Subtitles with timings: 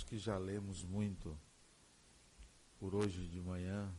[0.00, 1.38] acho que já lemos muito
[2.78, 3.94] por hoje de manhã.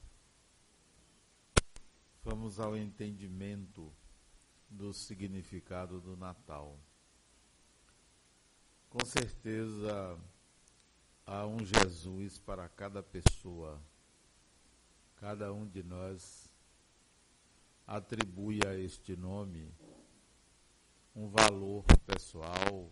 [2.23, 3.93] Vamos ao entendimento
[4.67, 6.75] do significado do Natal.
[8.89, 10.19] Com certeza
[11.23, 13.79] há um Jesus para cada pessoa.
[15.17, 16.51] Cada um de nós
[17.85, 19.71] atribui a este nome
[21.15, 22.91] um valor pessoal,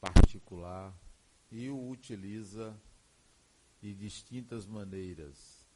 [0.00, 0.94] particular
[1.50, 2.78] e o utiliza
[3.80, 5.66] de distintas maneiras.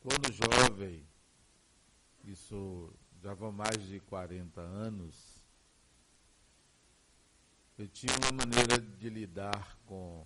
[0.00, 1.06] Quando jovem,
[2.24, 2.92] isso
[3.22, 5.44] já vão mais de 40 anos,
[7.78, 10.24] eu tinha uma maneira de lidar com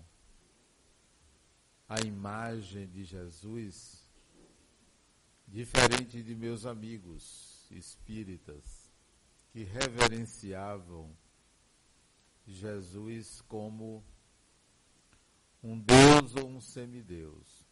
[1.88, 4.06] a imagem de Jesus
[5.46, 8.92] diferente de meus amigos espíritas
[9.50, 11.10] que reverenciavam
[12.48, 14.02] Jesus como
[15.62, 17.66] um Deus ou um semideus.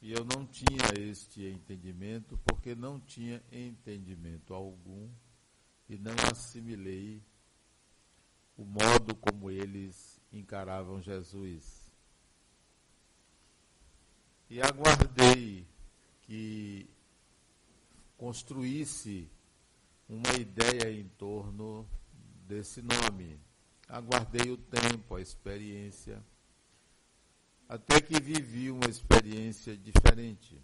[0.00, 5.08] E eu não tinha este entendimento porque não tinha entendimento algum
[5.88, 7.22] e não assimilei
[8.56, 11.90] o modo como eles encaravam Jesus.
[14.48, 15.66] E aguardei
[16.22, 16.88] que
[18.16, 19.28] construísse
[20.08, 21.86] uma ideia em torno
[22.52, 23.40] desse nome.
[23.88, 26.22] Aguardei o tempo, a experiência,
[27.68, 30.60] até que vivi uma experiência diferente.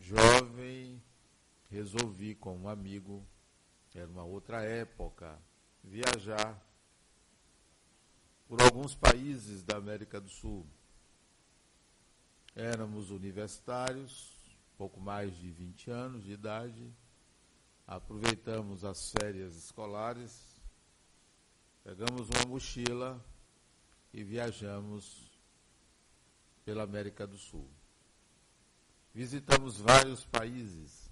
[0.00, 1.02] Jovem,
[1.70, 3.26] resolvi com um amigo,
[3.94, 5.38] era uma outra época,
[5.82, 6.62] viajar
[8.46, 10.66] por alguns países da América do Sul.
[12.54, 14.38] Éramos universitários,
[14.76, 16.92] pouco mais de 20 anos de idade,
[17.88, 20.60] aproveitamos as férias escolares,
[21.82, 23.18] pegamos uma mochila
[24.12, 25.32] e viajamos
[26.66, 27.66] pela América do Sul.
[29.14, 31.10] Visitamos vários países.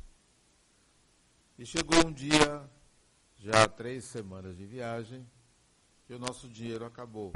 [1.59, 2.71] E chegou um dia,
[3.39, 5.27] já há três semanas de viagem,
[6.07, 7.33] que o nosso dinheiro acabou.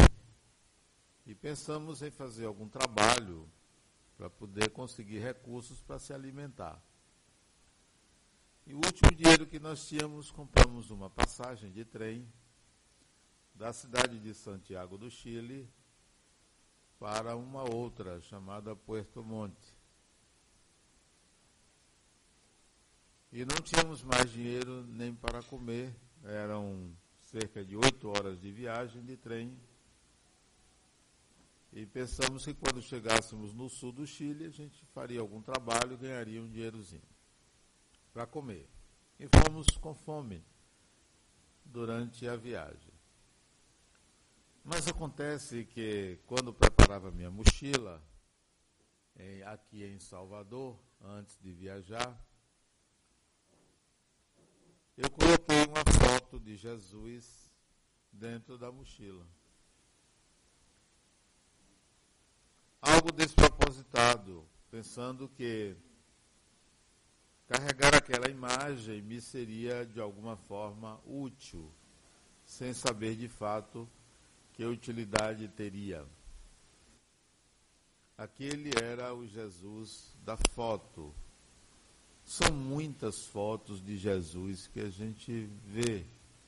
[1.25, 3.51] E pensamos em fazer algum trabalho
[4.19, 6.79] para poder conseguir recursos para se alimentar.
[8.71, 12.25] E o último dinheiro que nós tínhamos, compramos uma passagem de trem
[13.53, 15.69] da cidade de Santiago do Chile
[16.97, 19.75] para uma outra chamada Puerto Monte.
[23.33, 25.93] E não tínhamos mais dinheiro nem para comer,
[26.23, 29.53] eram cerca de oito horas de viagem de trem.
[31.73, 35.97] E pensamos que quando chegássemos no sul do Chile, a gente faria algum trabalho e
[35.97, 37.03] ganharia um dinheirozinho
[38.13, 38.69] para comer.
[39.19, 40.45] E fomos com fome
[41.65, 42.93] durante a viagem.
[44.65, 48.03] Mas acontece que quando preparava minha mochila,
[49.17, 52.19] em, aqui em Salvador, antes de viajar,
[54.97, 57.51] eu coloquei uma foto de Jesus
[58.13, 59.27] dentro da mochila.
[62.83, 65.77] Algo despropositado, pensando que
[67.51, 71.69] carregar aquela imagem me seria de alguma forma útil,
[72.47, 73.89] sem saber de fato
[74.53, 76.07] que utilidade teria.
[78.17, 81.13] Aquele era o Jesus da foto.
[82.25, 86.05] São muitas fotos de Jesus que a gente vê,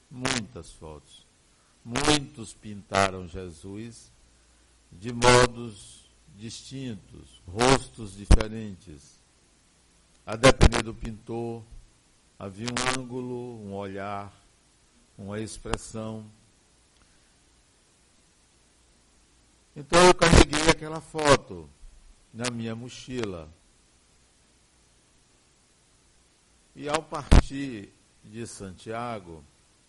[0.08, 1.26] muitas fotos.
[1.84, 4.12] Muitos pintaram Jesus
[4.92, 9.21] de modos distintos, rostos diferentes
[10.24, 11.62] a depender do pintor,
[12.38, 14.32] havia um ângulo, um olhar,
[15.18, 16.24] uma expressão.
[19.74, 21.68] Então eu carreguei aquela foto
[22.32, 23.48] na minha mochila.
[26.74, 27.92] E ao partir
[28.24, 29.44] de Santiago,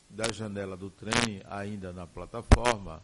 [0.10, 3.02] da janela do trem, ainda na plataforma,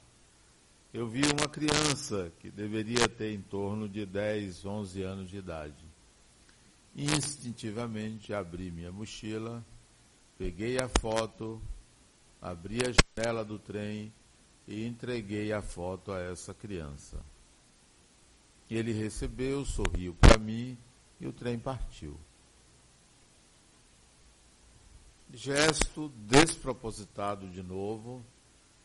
[0.93, 5.88] eu vi uma criança que deveria ter em torno de 10, 11 anos de idade.
[7.01, 9.63] Instintivamente abri minha mochila,
[10.37, 11.61] peguei a foto,
[12.41, 14.13] abri a janela do trem
[14.67, 17.23] e entreguei a foto a essa criança.
[18.69, 20.77] Ele recebeu, sorriu para mim
[21.21, 22.19] e o trem partiu.
[25.33, 28.21] Gesto despropositado de novo,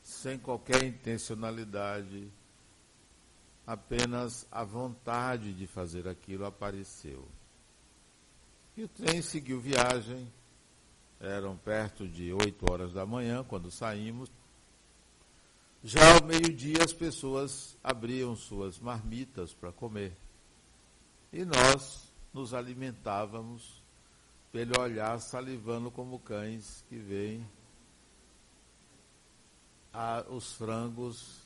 [0.04, 2.30] sem qualquer intencionalidade,
[3.66, 7.26] apenas a vontade de fazer aquilo apareceu.
[8.76, 10.32] E o trem seguiu viagem.
[11.20, 14.30] eram perto de 8 horas da manhã quando saímos.
[15.82, 20.16] Já ao meio-dia as pessoas abriam suas marmitas para comer.
[21.32, 23.82] E nós nos alimentávamos
[24.50, 27.46] pelo olhar salivando como cães que veem
[29.92, 31.42] a, os frangos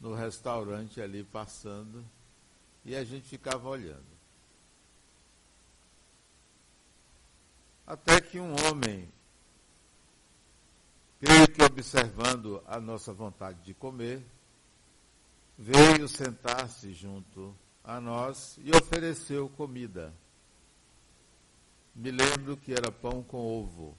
[0.00, 2.04] no restaurante ali passando
[2.84, 4.11] e a gente ficava olhando.
[7.86, 9.08] Até que um homem,
[11.20, 14.24] creio que observando a nossa vontade de comer,
[15.58, 20.14] veio sentar-se junto a nós e ofereceu comida.
[21.94, 23.96] Me lembro que era pão com ovo.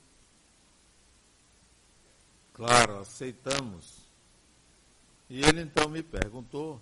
[2.53, 3.97] Claro, aceitamos.
[5.29, 6.79] E ele então me perguntou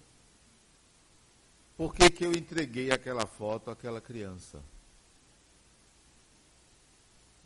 [1.76, 4.62] por que, que eu entreguei aquela foto àquela criança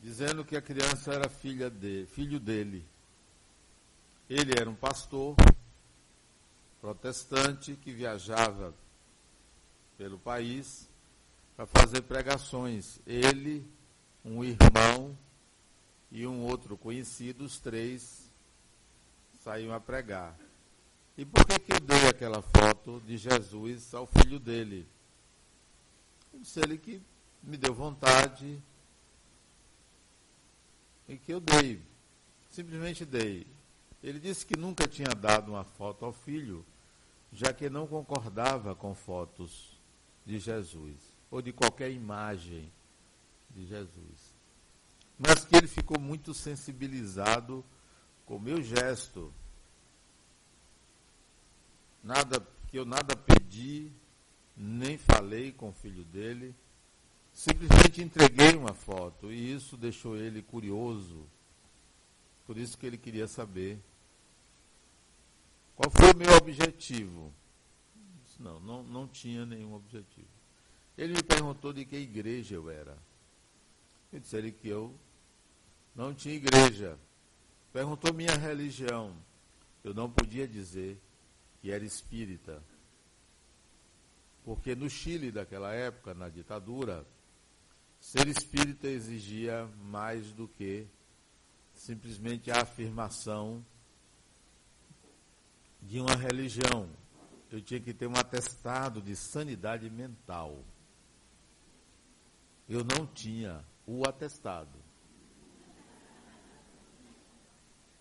[0.05, 2.85] dizendo que a criança era filha de, filho dele.
[4.29, 5.35] Ele era um pastor
[6.79, 8.71] protestante que viajava
[9.97, 10.87] pelo país
[11.55, 12.99] para fazer pregações.
[13.07, 13.65] Ele,
[14.23, 15.17] um irmão
[16.11, 18.29] e um outro conhecido, os três
[19.43, 20.37] saíam a pregar.
[21.17, 24.87] E por que, que eu dei aquela foto de Jesus ao filho dele?
[26.31, 27.01] Eu disse ele que
[27.41, 28.61] me deu vontade
[31.07, 31.81] em que eu dei,
[32.49, 33.45] simplesmente dei.
[34.01, 36.65] Ele disse que nunca tinha dado uma foto ao filho,
[37.31, 39.79] já que não concordava com fotos
[40.25, 40.95] de Jesus,
[41.29, 42.71] ou de qualquer imagem
[43.49, 44.35] de Jesus.
[45.17, 47.63] Mas que ele ficou muito sensibilizado
[48.25, 49.33] com o meu gesto.
[52.03, 53.91] Nada, que eu nada pedi,
[54.55, 56.55] nem falei com o filho dele,
[57.35, 61.27] Simplesmente entreguei uma foto e isso deixou ele curioso.
[62.47, 63.77] Por isso que ele queria saber
[65.75, 67.33] qual foi o meu objetivo.
[68.39, 70.29] Não, não, não tinha nenhum objetivo.
[70.97, 72.97] Ele me perguntou de que igreja eu era.
[74.13, 74.95] Eu disse ele que eu
[75.93, 76.97] não tinha igreja.
[77.73, 79.13] Perguntou minha religião.
[79.83, 80.97] Eu não podia dizer
[81.61, 82.63] que era espírita.
[84.45, 87.05] Porque no Chile daquela época, na ditadura,
[88.05, 90.85] Ser espírita exigia mais do que
[91.73, 93.65] simplesmente a afirmação
[95.81, 96.87] de uma religião.
[97.51, 100.63] Eu tinha que ter um atestado de sanidade mental.
[102.69, 104.77] Eu não tinha o atestado.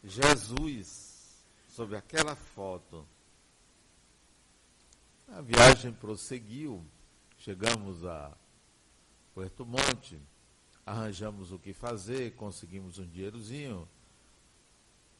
[0.03, 3.07] Jesus, sobre aquela foto.
[5.29, 6.85] A viagem prosseguiu,
[7.37, 8.35] chegamos a
[9.33, 10.21] Puerto Monte,
[10.85, 13.87] arranjamos o que fazer, conseguimos um dinheirozinho,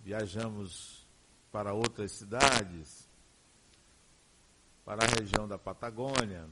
[0.02, 1.08] viajamos
[1.52, 3.08] para outras cidades,
[4.86, 6.48] para a região da Patagônia.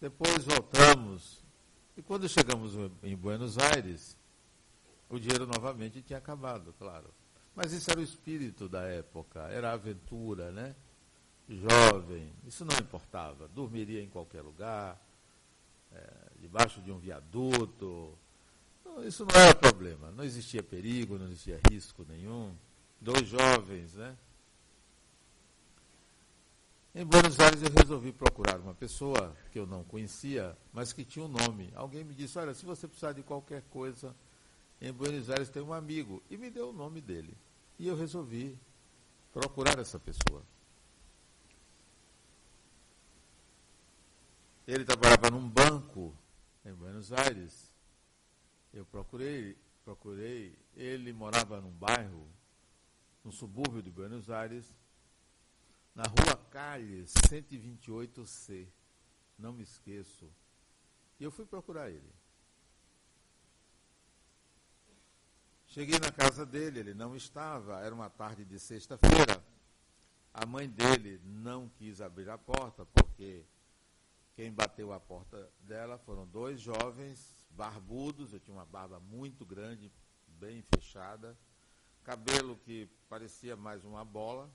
[0.00, 1.42] Depois voltamos.
[1.96, 2.72] E quando chegamos
[3.02, 4.16] em Buenos Aires,
[5.08, 7.08] o dinheiro novamente tinha acabado, claro.
[7.54, 10.74] Mas isso era o espírito da época, era aventura, né?
[11.48, 13.46] Jovem, isso não importava.
[13.48, 15.00] Dormiria em qualquer lugar,
[15.92, 16.10] é,
[16.40, 18.18] debaixo de um viaduto.
[19.06, 20.10] Isso não era problema.
[20.10, 22.54] Não existia perigo, não existia risco nenhum.
[23.00, 24.16] Dois jovens, né?
[26.96, 31.24] Em Buenos Aires eu resolvi procurar uma pessoa que eu não conhecia, mas que tinha
[31.24, 31.72] um nome.
[31.74, 34.14] Alguém me disse, olha, se você precisar de qualquer coisa,
[34.80, 36.22] em Buenos Aires tem um amigo.
[36.30, 37.36] E me deu o nome dele.
[37.80, 38.56] E eu resolvi
[39.32, 40.44] procurar essa pessoa.
[44.64, 46.14] Ele trabalhava num banco
[46.64, 47.74] em Buenos Aires.
[48.72, 50.56] Eu procurei, procurei.
[50.76, 52.28] Ele morava num bairro,
[53.24, 54.72] num subúrbio de Buenos Aires
[55.94, 58.66] na rua Calles, 128C.
[59.38, 60.30] Não me esqueço.
[61.18, 62.12] E eu fui procurar ele.
[65.66, 69.44] Cheguei na casa dele, ele não estava, era uma tarde de sexta-feira.
[70.32, 73.44] A mãe dele não quis abrir a porta, porque
[74.34, 79.92] quem bateu a porta dela foram dois jovens barbudos, eu tinha uma barba muito grande,
[80.26, 81.38] bem fechada,
[82.02, 84.50] cabelo que parecia mais uma bola,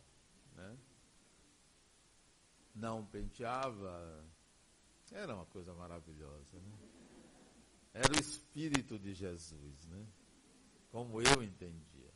[0.55, 0.77] né?
[2.75, 4.23] Não penteava,
[5.11, 6.57] era uma coisa maravilhosa.
[6.59, 6.77] Né?
[7.93, 10.05] Era o Espírito de Jesus, né?
[10.91, 12.09] como eu entendia.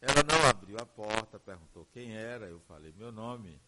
[0.00, 3.58] Ela não abriu a porta, perguntou quem era, eu falei meu nome,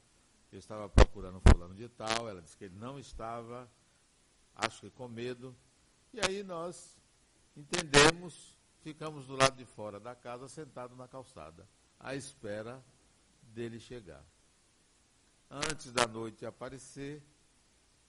[0.53, 3.71] eu estava procurando fulano de tal, ela disse que ele não estava,
[4.55, 5.57] acho que com medo,
[6.12, 6.97] e aí nós
[7.57, 11.67] entendemos, ficamos do lado de fora da casa, sentado na calçada,
[11.99, 12.85] à espera
[13.43, 14.25] dele chegar.
[15.50, 17.23] Antes da noite aparecer,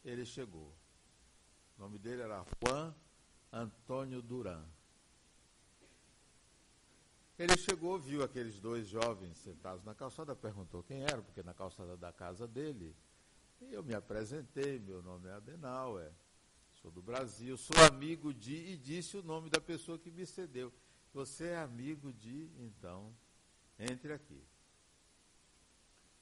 [0.03, 0.73] ele chegou.
[1.77, 2.93] O nome dele era Juan
[3.51, 4.65] Antônio Duran.
[7.37, 11.95] Ele chegou, viu aqueles dois jovens sentados na calçada, perguntou quem era, porque na calçada
[11.95, 12.95] da casa dele.
[13.61, 16.05] E eu me apresentei, meu nome é Adenauer.
[16.05, 16.11] É
[16.81, 20.73] sou do Brasil, sou amigo de, e disse o nome da pessoa que me cedeu.
[21.13, 23.15] Você é amigo de, então,
[23.77, 24.43] entre aqui.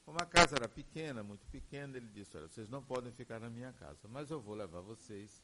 [0.06, 3.50] Como a casa era pequena, muito pequena, ele disse: Olha, vocês não podem ficar na
[3.50, 5.42] minha casa, mas eu vou levar vocês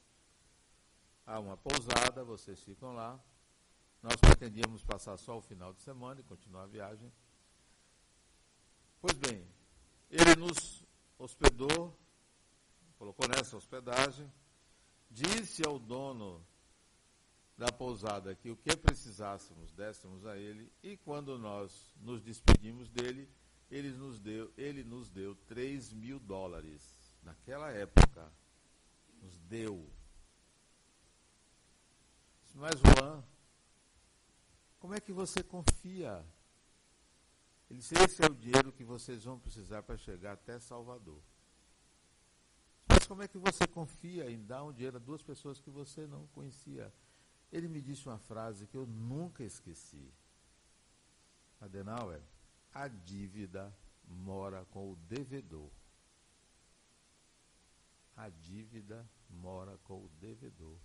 [1.27, 3.21] a uma pousada, vocês ficam lá.
[4.01, 7.13] Nós pretendíamos passar só o final de semana e continuar a viagem.
[9.01, 9.45] Pois bem,
[10.09, 10.85] ele nos
[11.19, 11.99] hospedou,
[12.99, 14.33] colocou nessa hospedagem,
[15.11, 16.41] disse ao dono
[17.59, 23.29] da pousada que o que precisássemos dessemos a ele, e quando nós nos despedimos dele,
[23.73, 27.17] ele nos deu, ele nos deu 3 mil dólares.
[27.23, 28.31] Naquela época,
[29.23, 29.89] nos deu.
[32.55, 33.25] Mas, Juan,
[34.79, 36.23] como é que você confia?
[37.71, 41.23] Ele disse: Esse é o dinheiro que vocês vão precisar para chegar até Salvador.
[42.87, 46.07] Mas como é que você confia em dar um dinheiro a duas pessoas que você
[46.07, 46.93] não conhecia?
[47.51, 50.13] Ele me disse uma frase que eu nunca esqueci.
[51.59, 52.21] Adenauer,
[52.73, 53.75] a dívida
[54.07, 55.71] mora com o devedor.
[58.17, 60.77] A dívida mora com o devedor.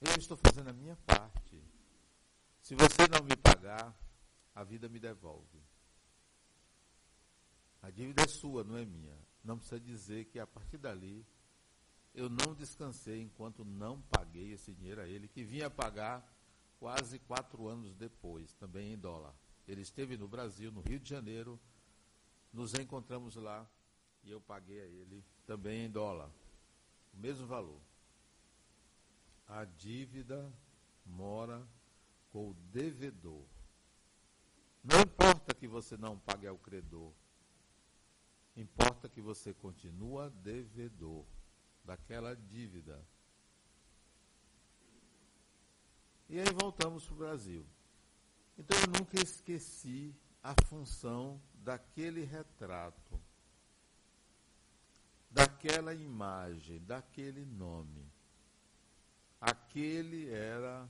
[0.00, 1.62] Eu estou fazendo a minha parte.
[2.60, 3.94] Se você não me pagar,
[4.54, 5.62] a vida me devolve.
[7.82, 9.16] A dívida é sua, não é minha
[9.48, 11.26] não precisa dizer que a partir dali
[12.14, 16.22] eu não descansei enquanto não paguei esse dinheiro a ele, que vinha pagar
[16.78, 19.34] quase quatro anos depois, também em dólar.
[19.68, 21.60] Ele esteve no Brasil, no Rio de Janeiro,
[22.52, 23.68] nos encontramos lá
[24.24, 26.30] e eu paguei a ele também em dólar,
[27.14, 27.80] o mesmo valor.
[29.46, 30.52] A dívida
[31.06, 31.64] mora
[32.32, 33.44] com o devedor.
[34.82, 37.12] Não importa que você não pague ao credor,
[38.58, 41.24] Importa que você continua devedor
[41.84, 43.00] daquela dívida.
[46.28, 47.64] E aí voltamos para o Brasil.
[48.58, 50.12] Então eu nunca esqueci
[50.42, 53.20] a função daquele retrato,
[55.30, 58.04] daquela imagem, daquele nome.
[59.40, 60.88] Aquele era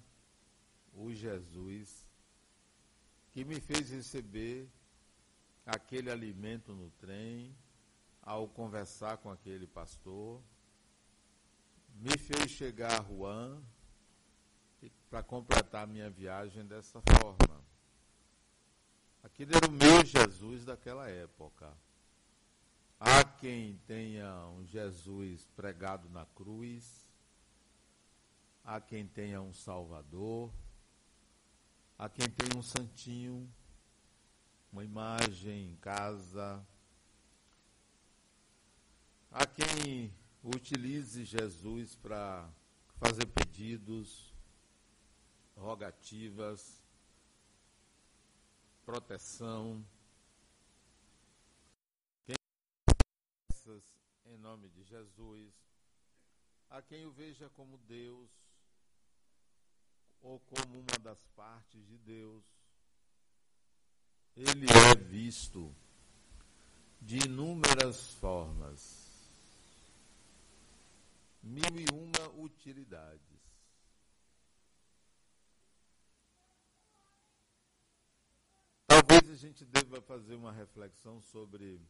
[0.95, 2.07] o Jesus
[3.33, 4.69] que me fez receber
[5.67, 7.55] aquele alimento no trem,
[8.23, 10.43] ao conversar com aquele pastor,
[11.95, 13.63] me fez chegar a Juan
[15.11, 17.65] para completar minha viagem dessa forma.
[19.23, 21.73] Aquele era o meu Jesus daquela época.
[23.01, 27.07] Há quem tenha um Jesus pregado na cruz,
[28.65, 30.53] há quem tenha um Salvador,
[31.97, 33.49] há quem tenha um santinho
[34.73, 36.65] uma imagem em casa.
[39.31, 40.13] Há quem
[40.43, 42.49] utilize Jesus para
[42.99, 44.33] fazer pedidos,
[45.59, 46.83] rogativas,
[48.85, 49.85] proteção.
[52.25, 52.37] Quem
[54.27, 55.53] em nome de Jesus,
[56.71, 58.31] a quem o veja como Deus
[60.23, 62.45] ou como uma das partes de Deus
[64.39, 65.75] ele é visto
[67.01, 69.07] de inúmeras formas,
[71.43, 73.21] mil e uma utilidades.
[78.87, 81.81] Talvez a gente deva fazer uma reflexão sobre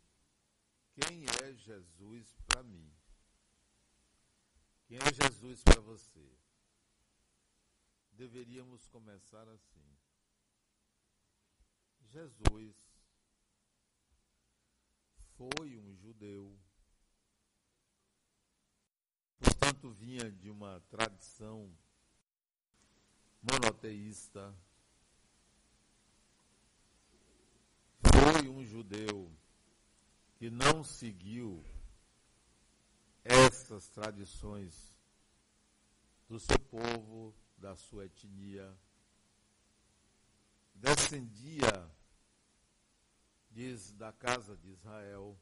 [0.93, 2.93] quem é Jesus para mim?
[4.87, 6.29] Quem é Jesus para você?
[8.13, 9.97] Deveríamos começar assim.
[12.11, 12.77] Jesus
[15.39, 16.55] foi um judeu,
[19.39, 21.75] portanto, vinha de uma tradição
[23.41, 24.55] monoteísta.
[28.21, 29.33] Foi um judeu
[30.35, 31.65] que não seguiu
[33.23, 34.93] essas tradições
[36.27, 38.77] do seu povo, da sua etnia,
[40.75, 41.89] descendia,
[43.51, 45.39] diz, da casa de Israel.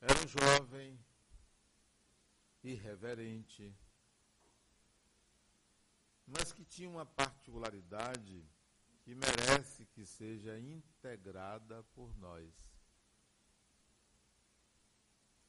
[0.00, 1.04] Era um jovem
[2.62, 3.74] irreverente,
[6.24, 8.46] mas que tinha uma particularidade
[9.08, 12.52] que merece que seja integrada por nós.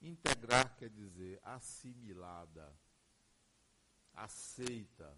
[0.01, 2.73] Integrar quer dizer assimilada,
[4.13, 5.13] aceita,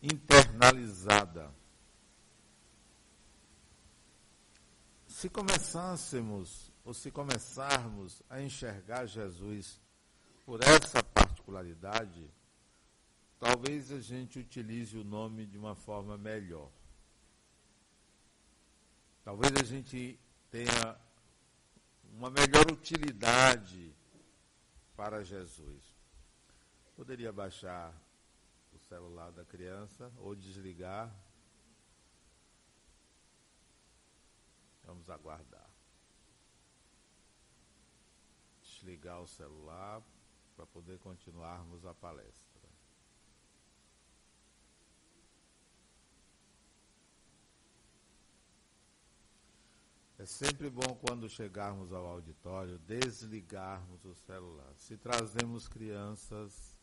[0.00, 1.54] internalizada.
[5.06, 9.78] Se começássemos, ou se começarmos a enxergar Jesus
[10.46, 12.32] por essa particularidade,
[13.42, 16.70] talvez a gente utilize o nome de uma forma melhor.
[19.24, 20.16] Talvez a gente
[20.48, 20.96] tenha
[22.12, 23.92] uma melhor utilidade
[24.94, 25.92] para Jesus.
[26.94, 27.92] Poderia baixar
[28.72, 31.12] o celular da criança ou desligar.
[34.84, 35.68] Vamos aguardar.
[38.62, 40.00] Desligar o celular
[40.54, 42.51] para poder continuarmos a palestra.
[50.22, 54.72] É sempre bom quando chegarmos ao auditório desligarmos o celular.
[54.76, 56.76] Se trazemos crianças,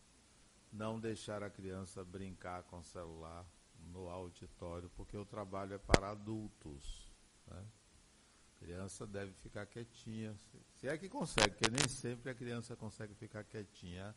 [0.74, 3.46] não deixar a criança brincar com o celular
[3.94, 7.10] no auditório, porque o trabalho é para adultos.
[7.48, 7.64] Né?
[7.64, 10.36] A criança deve ficar quietinha,
[10.74, 14.14] se é que consegue, porque nem sempre a criança consegue ficar quietinha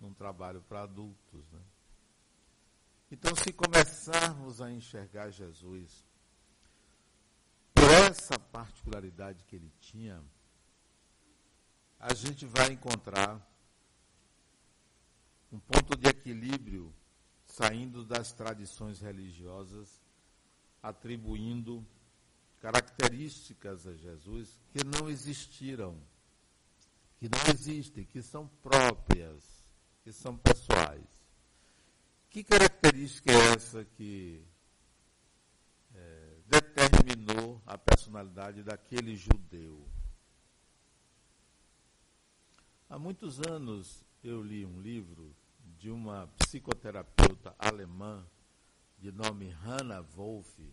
[0.00, 1.50] num trabalho para adultos.
[1.52, 1.60] Né?
[3.10, 6.13] Então, se começarmos a enxergar Jesus
[8.14, 10.22] essa particularidade que ele tinha,
[11.98, 13.44] a gente vai encontrar
[15.50, 16.94] um ponto de equilíbrio
[17.44, 20.00] saindo das tradições religiosas,
[20.80, 21.84] atribuindo
[22.60, 26.00] características a Jesus que não existiram,
[27.18, 29.42] que não existem, que são próprias,
[30.04, 31.04] que são pessoais.
[32.30, 34.44] Que característica é essa que
[36.88, 39.86] determinou a personalidade daquele judeu.
[42.88, 45.34] Há muitos anos eu li um livro
[45.78, 48.24] de uma psicoterapeuta alemã
[48.98, 50.72] de nome Hannah Wolff,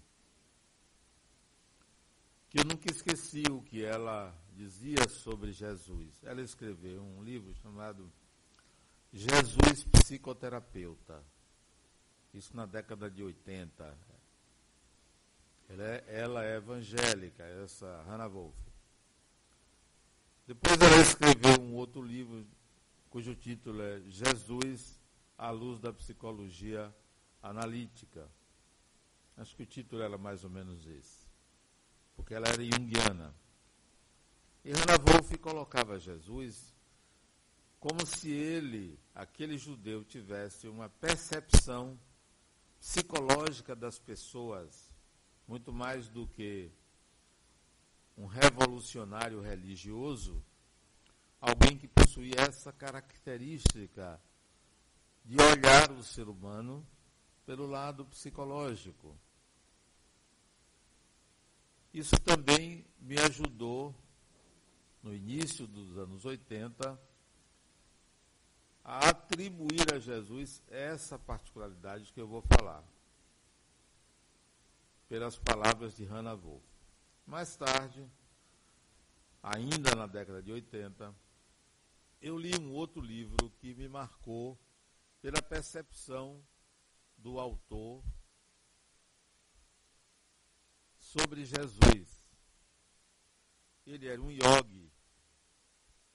[2.50, 6.21] que eu nunca esqueci o que ela dizia sobre Jesus.
[6.24, 8.12] Ela escreveu um livro chamado
[9.13, 11.24] Jesus Psicoterapeuta.
[12.34, 14.11] Isso na década de 80.
[15.71, 18.57] Ela é, ela é evangélica, essa Hannah Wolff.
[20.45, 22.45] Depois ela escreveu um outro livro,
[23.10, 24.99] cujo título é Jesus
[25.38, 26.93] à luz da psicologia
[27.41, 28.29] analítica.
[29.38, 31.25] Acho que o título era mais ou menos esse.
[32.17, 33.34] Porque ela era junguiana.
[34.65, 36.75] E Hannah Wolff colocava Jesus
[37.79, 41.97] como se ele, aquele judeu, tivesse uma percepção
[42.77, 44.90] psicológica das pessoas
[45.51, 46.71] muito mais do que
[48.17, 50.41] um revolucionário religioso,
[51.41, 54.17] alguém que possuía essa característica
[55.25, 56.87] de olhar o ser humano
[57.45, 59.13] pelo lado psicológico.
[61.93, 63.93] Isso também me ajudou,
[65.03, 66.97] no início dos anos 80,
[68.85, 72.81] a atribuir a Jesus essa particularidade que eu vou falar
[75.12, 76.65] pelas palavras de Hannah Wolff.
[77.26, 78.10] Mais tarde,
[79.43, 81.13] ainda na década de 80,
[82.21, 84.58] eu li um outro livro que me marcou
[85.21, 86.41] pela percepção
[87.17, 88.02] do autor
[90.95, 92.26] sobre Jesus.
[93.86, 94.89] Ele era um yogi,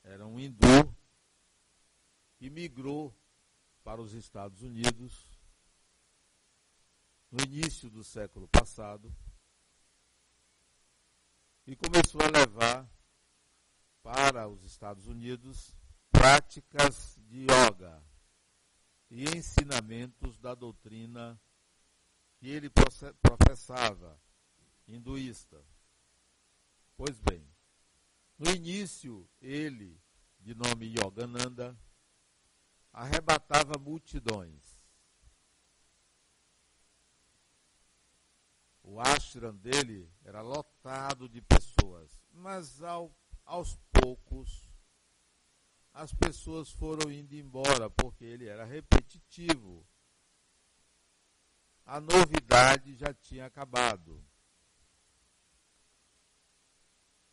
[0.05, 0.97] era um hindu,
[2.41, 3.15] e migrou
[3.85, 5.36] para os Estados Unidos
[7.31, 9.15] no início do século passado,
[11.67, 12.89] e começou a levar
[14.03, 15.75] para os Estados Unidos
[16.11, 18.03] práticas de yoga
[19.11, 21.41] e ensinamentos da doutrina
[22.39, 24.21] que ele professava,
[24.87, 25.61] hinduísta.
[26.97, 27.45] Pois bem,
[28.39, 30.01] no início, ele,
[30.39, 31.77] de nome Yogananda,
[32.93, 34.76] arrebatava multidões.
[38.89, 43.13] O ashram dele era lotado de pessoas, mas ao,
[43.45, 44.71] aos poucos
[45.93, 49.85] as pessoas foram indo embora porque ele era repetitivo.
[51.85, 54.25] A novidade já tinha acabado.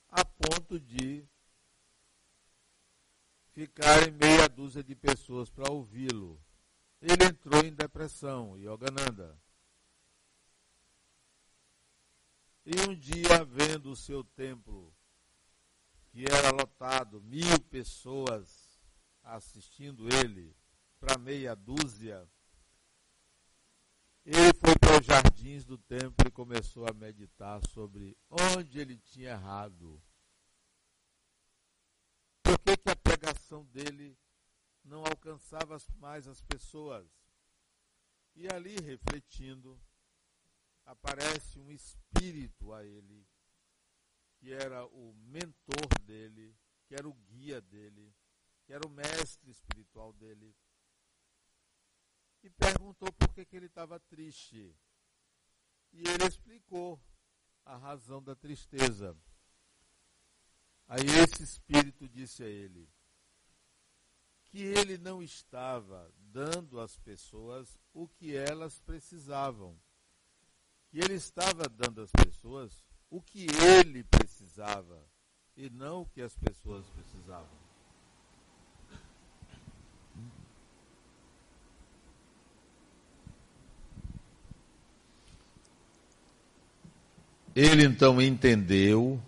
[0.09, 1.23] A ponto de
[3.51, 6.41] ficarem meia dúzia de pessoas para ouvi-lo.
[6.99, 9.39] Ele entrou em depressão, Yogananda.
[12.65, 14.95] E um dia, vendo o seu templo,
[16.09, 18.79] que era lotado, mil pessoas
[19.21, 20.55] assistindo ele,
[20.99, 22.25] para meia dúzia,
[24.25, 29.31] ele foi para os jardins do templo e começou a meditar sobre onde ele tinha
[29.31, 30.01] errado.
[32.41, 34.17] Por que, que a pregação dele
[34.85, 37.05] não alcançava mais as pessoas?
[38.33, 39.77] E ali, refletindo,
[40.85, 43.25] aparece um espírito a ele,
[44.37, 48.13] que era o mentor dele, que era o guia dele,
[48.65, 50.55] que era o mestre espiritual dele,
[52.41, 54.75] e perguntou por que, que ele estava triste.
[55.93, 56.99] E ele explicou
[57.63, 59.15] a razão da tristeza.
[60.87, 62.89] Aí esse espírito disse a ele
[64.43, 69.81] que ele não estava dando às pessoas o que elas precisavam
[70.93, 72.71] que ele estava dando às pessoas
[73.09, 75.01] o que ele precisava
[75.57, 77.63] e não o que as pessoas precisavam.
[87.55, 89.19] Ele então entendeu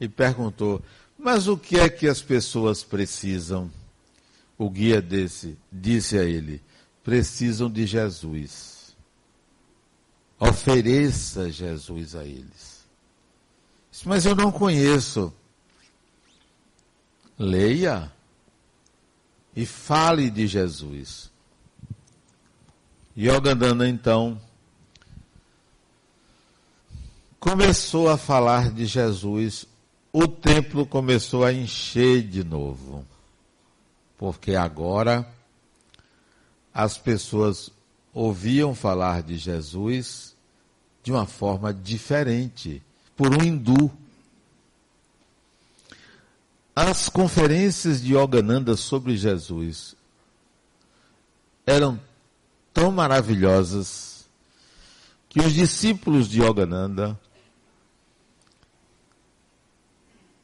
[0.00, 0.82] e perguntou:
[1.18, 3.70] Mas o que é que as pessoas precisam?
[4.56, 6.62] O guia desse disse a ele:
[7.04, 8.81] Precisam de Jesus.
[10.42, 12.84] Ofereça Jesus a eles.
[14.04, 15.32] Mas eu não conheço.
[17.38, 18.10] Leia
[19.54, 21.30] e fale de Jesus.
[23.16, 24.40] Yogananda então
[27.38, 29.64] começou a falar de Jesus,
[30.12, 33.06] o templo começou a encher de novo.
[34.18, 35.24] Porque agora
[36.74, 37.70] as pessoas
[38.12, 40.31] ouviam falar de Jesus
[41.02, 42.82] de uma forma diferente,
[43.16, 43.90] por um hindu.
[46.74, 49.94] As conferências de Yogananda sobre Jesus
[51.66, 52.00] eram
[52.72, 54.26] tão maravilhosas
[55.28, 57.18] que os discípulos de Yogananda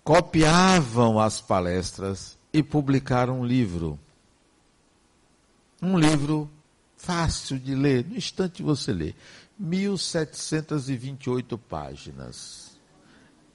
[0.03, 3.99] copiavam as palestras e publicaram um livro.
[5.83, 6.51] Um livro
[6.97, 9.14] fácil de ler, no instante você lê.
[9.59, 12.79] 1728 páginas.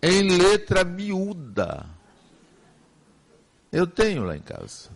[0.02, 1.86] Em letra miúda.
[3.72, 4.90] Eu tenho lá em casa.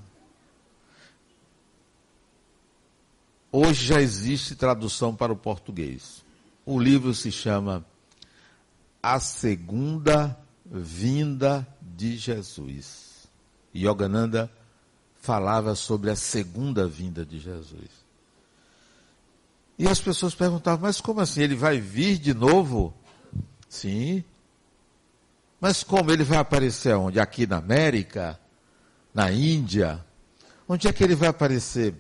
[3.51, 6.25] Hoje já existe tradução para o português.
[6.65, 7.85] O livro se chama
[9.01, 13.29] A Segunda Vinda de Jesus.
[13.73, 14.51] Yogananda
[15.15, 18.06] falava sobre a segunda vinda de Jesus.
[19.77, 21.41] E as pessoas perguntavam, mas como assim?
[21.41, 22.93] Ele vai vir de novo?
[23.69, 24.23] Sim.
[25.61, 27.19] Mas como ele vai aparecer onde?
[27.19, 28.39] Aqui na América?
[29.13, 30.03] Na Índia?
[30.67, 31.93] Onde é que ele vai aparecer?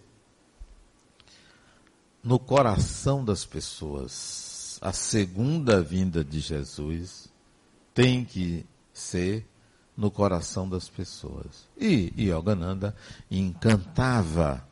[2.23, 4.79] No coração das pessoas.
[4.81, 7.29] A segunda vinda de Jesus
[7.93, 9.47] tem que ser
[9.95, 11.67] no coração das pessoas.
[11.75, 12.95] E Yogananda
[13.29, 14.66] encantava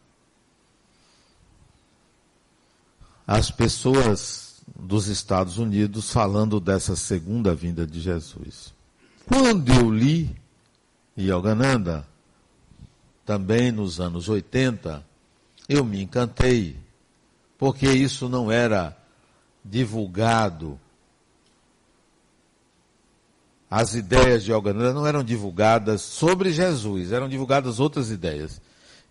[3.27, 8.73] as pessoas dos Estados Unidos falando dessa segunda vinda de Jesus.
[9.25, 10.35] Quando eu li
[11.17, 12.05] Yogananda,
[13.25, 15.03] também nos anos 80,
[15.67, 16.77] eu me encantei,
[17.57, 18.95] porque isso não era
[19.63, 20.79] divulgado.
[23.69, 28.61] As ideias de Yogananda não eram divulgadas sobre Jesus, eram divulgadas outras ideias.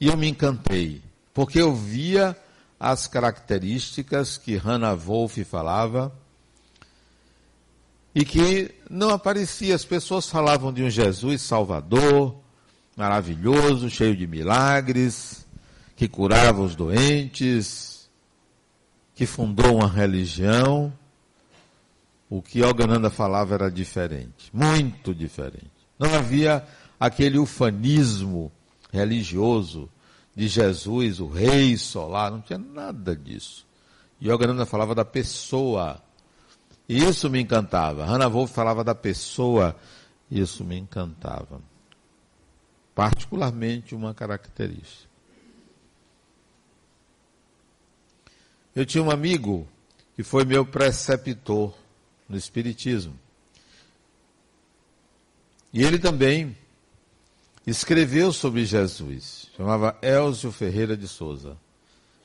[0.00, 2.36] E eu me encantei, porque eu via
[2.84, 6.12] as características que Hannah Wolff falava
[8.14, 9.74] e que não aparecia.
[9.74, 12.36] As pessoas falavam de um Jesus salvador,
[12.94, 15.46] maravilhoso, cheio de milagres,
[15.96, 18.06] que curava os doentes,
[19.14, 20.92] que fundou uma religião.
[22.28, 25.72] O que Yogananda falava era diferente, muito diferente.
[25.98, 26.62] Não havia
[27.00, 28.52] aquele ufanismo
[28.92, 29.88] religioso
[30.34, 33.66] de Jesus, o rei solar, não tinha nada disso.
[34.20, 36.02] Yogananda falava da pessoa.
[36.88, 38.04] Isso me encantava.
[38.04, 39.76] Hannah Wolff falava da pessoa.
[40.30, 41.60] Isso me encantava.
[42.94, 45.08] Particularmente uma característica.
[48.74, 49.68] Eu tinha um amigo
[50.16, 51.72] que foi meu preceptor
[52.28, 53.18] no Espiritismo.
[55.72, 56.56] E ele também
[57.66, 59.50] escreveu sobre Jesus.
[59.56, 61.56] Chamava Elzio Ferreira de Souza.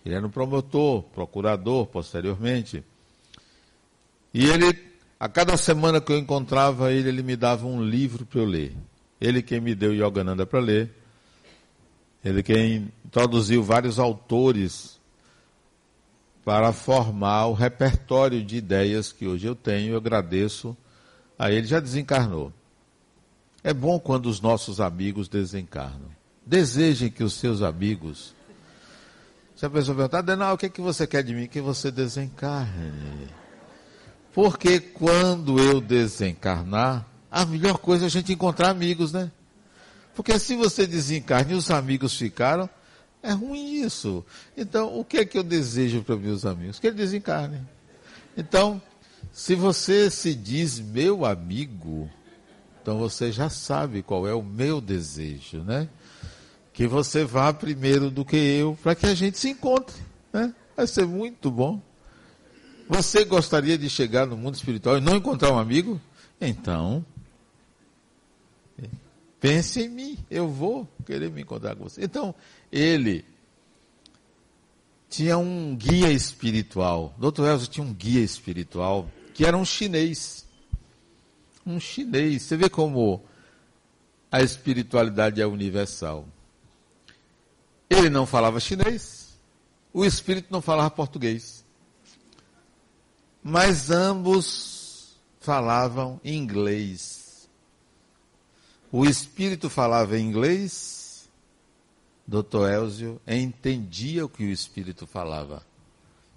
[0.05, 2.83] Ele era um promotor, procurador posteriormente.
[4.33, 4.77] E ele,
[5.19, 8.75] a cada semana que eu encontrava ele, ele me dava um livro para eu ler.
[9.19, 10.93] Ele quem me deu Yogananda para ler.
[12.23, 14.99] Ele quem introduziu vários autores
[16.43, 19.93] para formar o repertório de ideias que hoje eu tenho.
[19.93, 20.75] Eu agradeço
[21.37, 21.67] a ele.
[21.67, 22.53] Já desencarnou.
[23.63, 26.09] É bom quando os nossos amigos desencarnam.
[26.45, 28.33] Desejem que os seus amigos.
[29.55, 31.47] Se a pessoa perguntar, Denal, o que, é que você quer de mim?
[31.47, 33.27] Que você desencarne.
[34.33, 39.31] Porque quando eu desencarnar, a melhor coisa é a gente encontrar amigos, né?
[40.15, 42.69] Porque se você desencarna e os amigos ficaram,
[43.21, 44.25] é ruim isso.
[44.55, 46.79] Então, o que é que eu desejo para meus amigos?
[46.79, 47.67] Que eles desencarnem.
[48.35, 48.81] Então,
[49.31, 52.09] se você se diz meu amigo,
[52.81, 55.89] então você já sabe qual é o meu desejo, né?
[56.73, 59.95] Que você vá primeiro do que eu, para que a gente se encontre,
[60.31, 60.53] né?
[60.75, 61.81] Vai ser muito bom.
[62.87, 66.01] Você gostaria de chegar no mundo espiritual e não encontrar um amigo?
[66.41, 67.05] Então,
[69.39, 72.03] pense em mim, eu vou querer me encontrar com você.
[72.03, 72.33] Então,
[72.71, 73.25] ele
[75.09, 77.13] tinha um guia espiritual.
[77.17, 77.43] Dr.
[77.45, 80.45] Elzo tinha um guia espiritual que era um chinês
[81.69, 82.43] um chinês.
[82.43, 83.23] Você vê como
[84.31, 86.27] a espiritualidade é universal.
[87.89, 89.37] Ele não falava chinês,
[89.91, 91.65] o espírito não falava português.
[93.41, 97.49] Mas ambos falavam inglês.
[98.91, 101.29] O espírito falava inglês,
[102.27, 102.69] Dr.
[102.71, 105.65] Elzio entendia o que o espírito falava.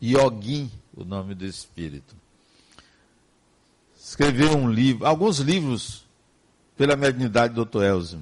[0.03, 2.22] Yogin, o nome do espírito
[4.13, 6.05] escreveu um livro, alguns livros
[6.77, 7.83] pela mediunidade do Dr.
[7.83, 8.21] Elzio.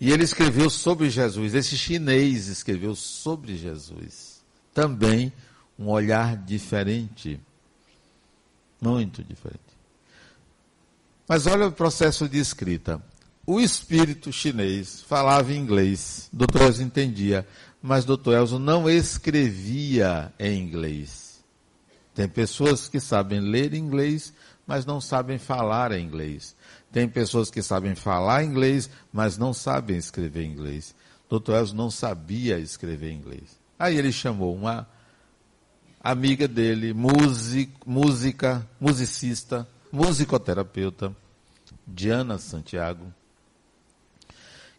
[0.00, 1.54] E ele escreveu sobre Jesus.
[1.54, 4.42] Esse chinês escreveu sobre Jesus.
[4.74, 5.32] Também
[5.78, 7.38] um olhar diferente.
[8.80, 9.60] Muito diferente.
[11.28, 13.00] Mas olha o processo de escrita.
[13.46, 16.28] O espírito chinês falava inglês.
[16.32, 16.62] Dr.
[16.62, 17.46] Elzo entendia.
[17.80, 18.32] Mas Dr.
[18.32, 21.29] Elzo não escrevia em inglês.
[22.20, 24.34] Tem pessoas que sabem ler inglês,
[24.66, 26.54] mas não sabem falar inglês.
[26.92, 30.94] Tem pessoas que sabem falar inglês, mas não sabem escrever inglês.
[31.30, 31.52] Dr.
[31.52, 33.58] Elzo não sabia escrever inglês.
[33.78, 34.86] Aí ele chamou uma
[35.98, 41.16] amiga dele, música, musicista, musicoterapeuta,
[41.86, 43.06] Diana Santiago,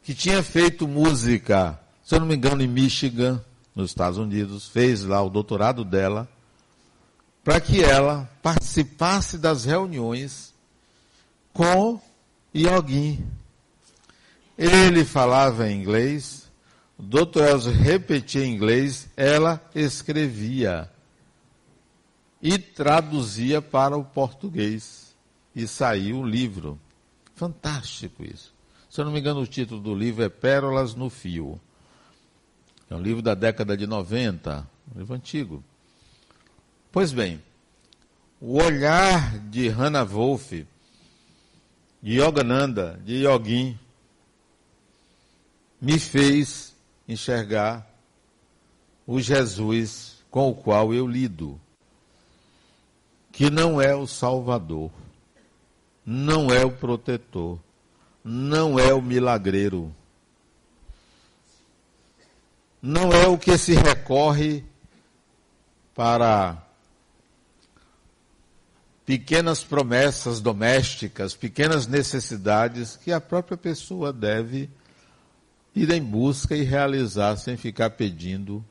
[0.03, 5.03] que tinha feito música, se eu não me engano, em Michigan, nos Estados Unidos, fez
[5.03, 6.29] lá o doutorado dela
[7.43, 10.53] para que ela participasse das reuniões
[11.53, 11.99] com
[12.55, 13.25] Yogin.
[14.57, 16.49] Ele falava em inglês,
[16.97, 17.43] o Dr.
[17.49, 20.89] Elzo repetia em inglês, ela escrevia
[22.41, 25.11] e traduzia para o português.
[25.53, 26.79] E saiu o livro.
[27.35, 28.53] Fantástico isso.
[28.89, 31.59] Se eu não me engano, o título do livro é Pérolas no Fio.
[32.89, 35.63] É um livro da década de 90, um livro antigo.
[36.91, 37.41] Pois bem,
[38.41, 40.67] o olhar de Hannah Wolff,
[42.03, 43.79] de Yogananda, de Yogin,
[45.79, 46.75] me fez
[47.07, 47.87] enxergar
[49.07, 51.57] o Jesus com o qual eu lido,
[53.31, 54.91] que não é o Salvador,
[56.05, 57.57] não é o protetor,
[58.21, 59.95] não é o milagreiro,
[62.81, 64.65] não é o que se recorre
[65.95, 66.67] para
[69.05, 74.69] pequenas promessas domésticas, pequenas necessidades que a própria pessoa deve
[75.75, 78.63] ir em busca e realizar sem ficar pedindo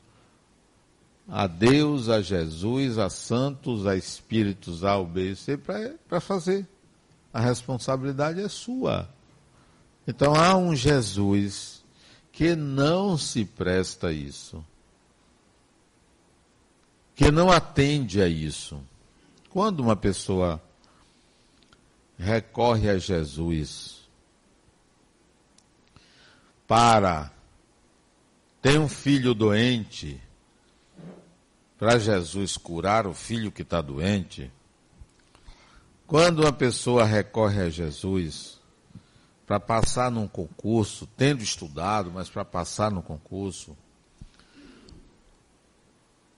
[1.27, 4.95] a Deus, a Jesus, a santos, a espíritos A,
[5.35, 6.67] C para fazer.
[7.33, 9.09] A responsabilidade é sua.
[10.05, 11.81] Então há um Jesus
[12.31, 14.63] que não se presta a isso,
[17.15, 18.81] que não atende a isso.
[19.51, 20.63] Quando uma pessoa
[22.17, 24.09] recorre a Jesus
[26.65, 27.29] para
[28.61, 30.21] ter um filho doente,
[31.77, 34.49] para Jesus curar o filho que está doente,
[36.07, 38.57] quando uma pessoa recorre a Jesus
[39.45, 43.75] para passar num concurso, tendo estudado, mas para passar no concurso,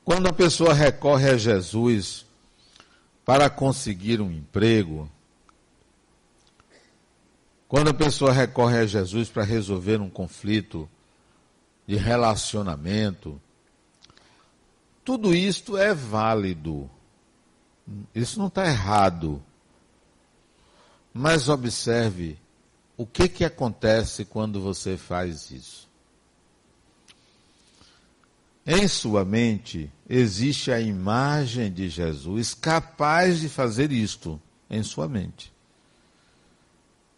[0.03, 2.25] quando a pessoa recorre a Jesus
[3.25, 5.09] para conseguir um emprego,
[7.67, 10.87] quando a pessoa recorre a Jesus para resolver um conflito
[11.87, 13.41] de relacionamento,
[15.03, 16.89] tudo isto é válido.
[18.13, 19.43] Isso não está errado.
[21.13, 22.37] Mas observe
[22.95, 25.89] o que, que acontece quando você faz isso.
[28.65, 35.51] Em sua mente existe a imagem de Jesus capaz de fazer isto em sua mente.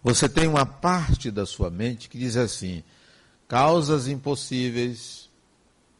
[0.03, 2.84] Você tem uma parte da sua mente que diz assim:
[3.47, 5.29] causas impossíveis,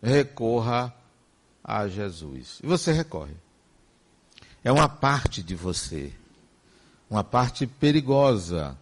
[0.02, 0.94] recorra
[1.64, 2.60] a Jesus.
[2.64, 3.34] E você recorre.
[4.64, 6.12] É uma parte de você,
[7.10, 8.78] uma parte perigosa.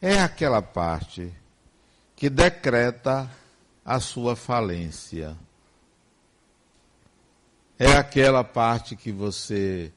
[0.00, 1.32] É aquela parte
[2.16, 3.30] que decreta
[3.84, 5.36] a sua falência.
[7.84, 9.92] É aquela parte que você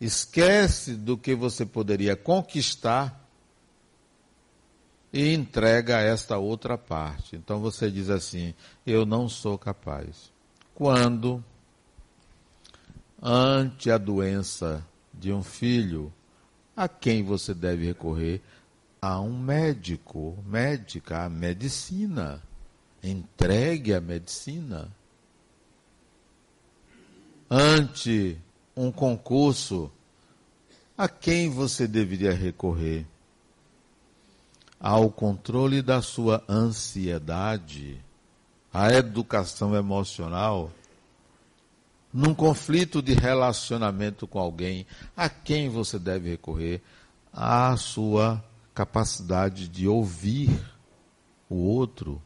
[0.00, 3.24] esquece do que você poderia conquistar
[5.12, 7.36] e entrega esta outra parte.
[7.36, 8.52] Então você diz assim:
[8.84, 10.32] Eu não sou capaz
[10.74, 11.40] quando,
[13.22, 14.84] ante a doença
[15.14, 16.12] de um filho,
[16.76, 18.42] a quem você deve recorrer?
[19.00, 22.42] A um médico, médica, a medicina.
[23.00, 24.90] Entregue a medicina.
[27.50, 28.38] Ante
[28.76, 29.90] um concurso,
[30.96, 33.06] a quem você deveria recorrer?
[34.78, 38.00] Ao controle da sua ansiedade
[38.72, 40.70] a educação emocional,
[42.12, 46.82] num conflito de relacionamento com alguém, a quem você deve recorrer?
[47.32, 50.50] À sua capacidade de ouvir
[51.48, 52.20] o outro,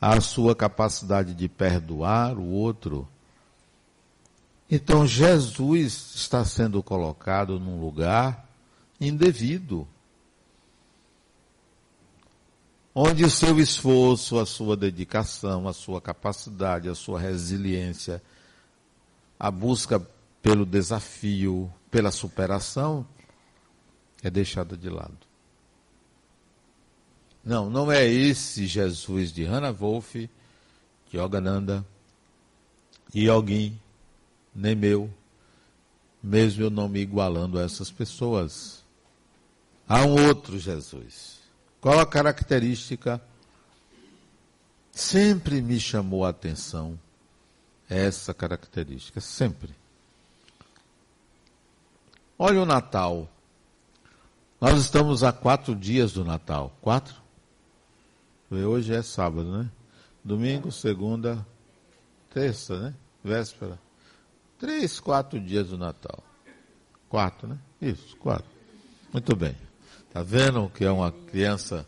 [0.00, 3.08] à sua capacidade de perdoar o outro.
[4.70, 8.46] Então Jesus está sendo colocado num lugar
[9.00, 9.88] indevido
[13.00, 18.20] onde o seu esforço, a sua dedicação, a sua capacidade, a sua resiliência,
[19.38, 20.04] a busca
[20.42, 23.06] pelo desafio, pela superação,
[24.20, 25.16] é deixada de lado.
[27.44, 30.28] Não, não é esse Jesus de Hannah Wolff,
[31.10, 31.86] de Yogananda,
[33.14, 33.80] e alguém,
[34.58, 35.10] nem meu,
[36.22, 38.84] mesmo eu não me igualando a essas pessoas.
[39.88, 41.38] Há um outro Jesus
[41.80, 43.20] qual a característica?
[44.90, 46.98] Sempre me chamou a atenção
[47.88, 49.74] essa característica, sempre.
[52.36, 53.28] Olha o Natal.
[54.60, 56.76] Nós estamos a quatro dias do Natal.
[56.82, 57.14] Quatro?
[58.50, 59.70] Hoje é sábado, né?
[60.24, 61.46] Domingo, segunda,
[62.30, 62.94] terça, né?
[63.22, 63.78] Véspera.
[64.58, 66.22] Três, quatro dias do Natal.
[67.08, 67.58] Quatro, né?
[67.80, 68.50] Isso, quatro.
[69.12, 69.56] Muito bem.
[70.06, 71.86] Está vendo que é uma criança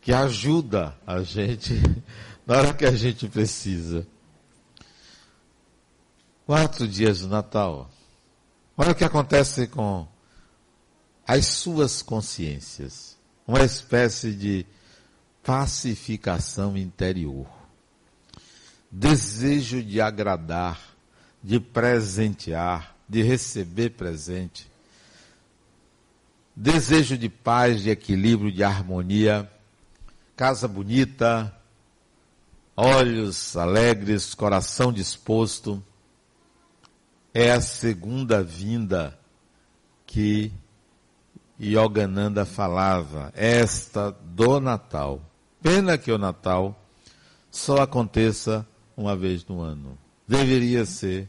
[0.00, 1.74] que ajuda a gente
[2.44, 4.06] na hora que a gente precisa.
[6.44, 7.88] Quatro dias do Natal.
[8.76, 10.08] Olha o que acontece com
[11.26, 13.16] as suas consciências.
[13.46, 14.66] Uma espécie de
[15.42, 17.46] pacificação interior.
[18.90, 20.91] Desejo de agradar,
[21.42, 24.72] de presentear, de receber presente
[26.54, 29.50] desejo de paz, de equilíbrio, de harmonia,
[30.36, 31.54] casa bonita,
[32.76, 35.82] olhos alegres, coração disposto.
[37.34, 39.18] É a segunda vinda
[40.06, 40.52] que
[41.58, 45.22] Yogananda falava, esta do Natal.
[45.62, 46.78] Pena que o Natal
[47.50, 49.96] só aconteça uma vez no ano.
[50.26, 51.28] Deveria ser.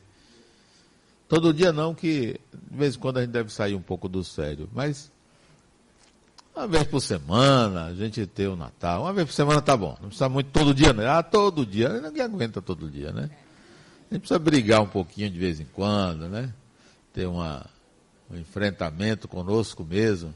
[1.28, 4.24] Todo dia não, que de vez em quando a gente deve sair um pouco do
[4.24, 5.12] sério, mas
[6.56, 9.02] uma vez por semana, a gente ter o Natal.
[9.02, 9.98] Uma vez por semana tá bom.
[10.00, 11.08] Não precisa muito todo dia, né?
[11.08, 11.90] Ah, todo dia.
[12.00, 13.30] Ninguém aguenta todo dia, né?
[14.12, 16.54] A gente precisa brigar um pouquinho de vez em quando, né?
[17.12, 17.66] Ter uma,
[18.30, 20.34] um enfrentamento conosco mesmo.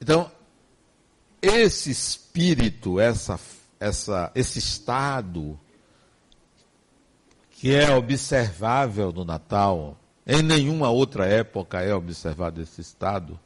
[0.00, 0.30] Então,
[1.40, 3.40] esse espírito, essa,
[3.80, 5.58] essa, esse estado
[7.62, 9.96] que é observável no Natal,
[10.26, 13.38] em nenhuma outra época é observado esse estado,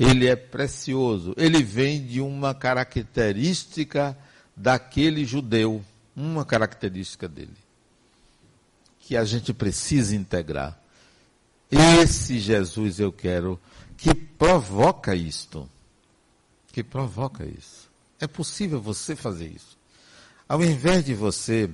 [0.00, 1.34] ele é precioso.
[1.36, 4.16] Ele vem de uma característica
[4.56, 5.84] daquele judeu,
[6.16, 7.52] uma característica dele,
[9.00, 10.80] que a gente precisa integrar.
[11.70, 13.60] Esse Jesus eu quero
[13.94, 15.68] que provoca isto.
[16.72, 17.90] Que provoca isso.
[18.18, 19.76] É possível você fazer isso.
[20.48, 21.68] Ao invés de você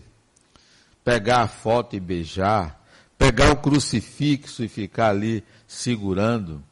[1.08, 2.78] pegar a foto e beijar,
[3.16, 6.62] pegar o crucifixo e ficar ali segurando,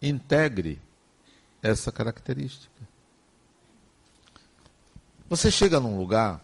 [0.00, 0.80] integre
[1.60, 2.70] essa característica.
[5.28, 6.40] Você chega num lugar,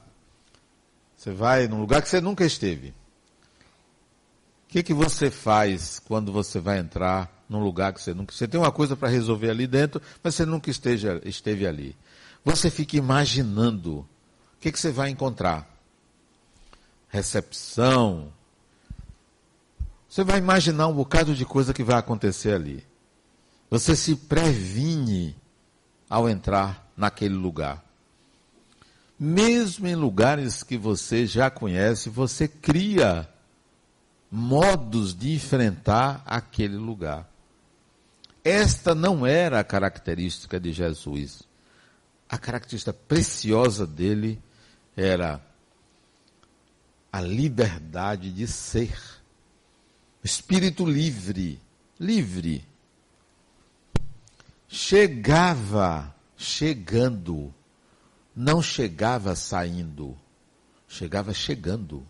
[1.17, 2.89] você vai num lugar que você nunca esteve.
[2.89, 2.95] O
[4.71, 8.35] que, que você faz quando você vai entrar num lugar que você nunca.
[8.35, 11.97] Você tem uma coisa para resolver ali dentro, mas você nunca esteja, esteve ali.
[12.45, 14.07] Você fica imaginando o
[14.59, 15.73] que, que você vai encontrar.
[17.15, 18.33] Recepção.
[20.09, 22.85] Você vai imaginar um bocado de coisa que vai acontecer ali.
[23.71, 25.37] Você se previne
[26.11, 27.85] ao entrar naquele lugar.
[29.17, 33.29] Mesmo em lugares que você já conhece, você cria
[34.29, 37.31] modos de enfrentar aquele lugar.
[38.43, 41.45] Esta não era a característica de Jesus.
[42.29, 44.43] A característica preciosa dele
[44.97, 45.41] era
[47.15, 48.99] a liberdade de ser.
[50.25, 51.61] Espírito livre,
[52.01, 52.67] livre.
[54.67, 57.55] Chegava chegando,
[58.35, 60.19] não chegava saindo,
[60.89, 62.05] chegava chegando.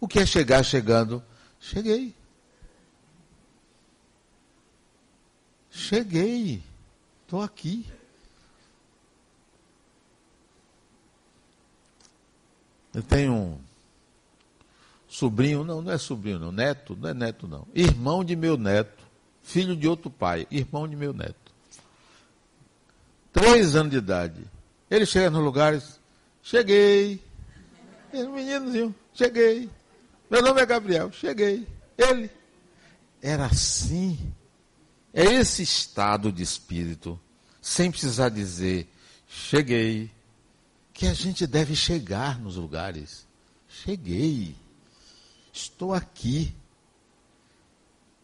[0.00, 1.22] O que é chegar chegando?
[1.60, 2.14] Cheguei.
[5.70, 6.62] Cheguei.
[7.26, 7.86] Estou aqui.
[12.94, 13.65] Eu tenho
[15.16, 17.66] sobrinho, não, não é sobrinho, não, neto, não é neto, não.
[17.74, 19.02] Irmão de meu neto,
[19.42, 21.54] filho de outro pai, irmão de meu neto.
[23.32, 24.44] Três anos de idade.
[24.90, 25.98] Ele chega nos lugares,
[26.42, 27.18] cheguei.
[28.12, 29.70] Meninozinho, cheguei.
[30.30, 31.66] Meu nome é Gabriel, cheguei.
[31.96, 32.30] Ele
[33.22, 34.18] era assim.
[35.14, 37.18] É esse estado de espírito,
[37.62, 38.86] sem precisar dizer,
[39.26, 40.10] cheguei,
[40.92, 43.26] que a gente deve chegar nos lugares.
[43.66, 44.65] Cheguei.
[45.56, 46.54] Estou aqui.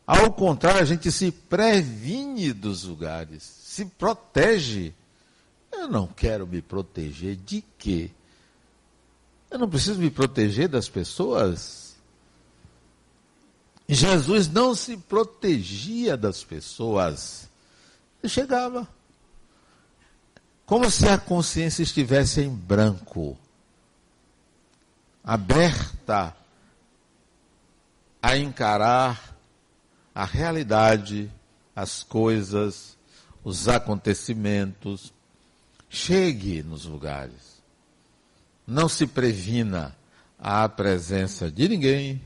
[0.07, 4.93] Ao contrário, a gente se previne dos lugares, se protege.
[5.73, 8.11] Eu não quero me proteger de quê?
[9.51, 11.97] Eu não preciso me proteger das pessoas.
[13.89, 17.49] Jesus não se protegia das pessoas.
[18.23, 18.87] Ele chegava.
[20.67, 23.39] Como se a consciência estivesse em branco,
[25.25, 26.37] aberta
[28.23, 29.37] a encarar
[30.15, 31.31] a realidade,
[31.75, 32.97] as coisas,
[33.43, 35.13] os acontecimentos.
[35.91, 37.61] Chegue nos lugares.
[38.67, 39.97] Não se previna
[40.39, 42.23] à presença de ninguém